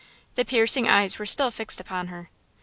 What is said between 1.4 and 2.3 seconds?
fixed upon